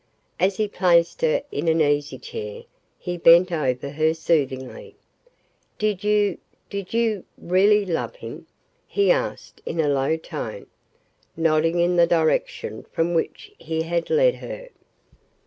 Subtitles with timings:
[0.39, 2.63] As he placed her in an easy chair,
[2.97, 4.95] he bent over her, soothingly.
[5.77, 6.39] "Did you
[6.71, 8.47] did you really love him?"
[8.87, 10.65] he asked in a low tone,
[11.37, 14.69] nodding in the direction from which he had led her.